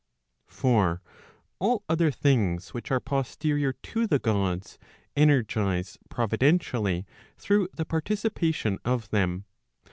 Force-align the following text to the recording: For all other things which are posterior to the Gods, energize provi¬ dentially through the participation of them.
For 0.47 1.03
all 1.59 1.83
other 1.87 2.09
things 2.09 2.69
which 2.73 2.89
are 2.89 2.99
posterior 2.99 3.73
to 3.73 4.07
the 4.07 4.17
Gods, 4.17 4.79
energize 5.15 5.99
provi¬ 6.09 6.39
dentially 6.39 7.05
through 7.37 7.67
the 7.71 7.85
participation 7.85 8.79
of 8.83 9.11
them. 9.11 9.45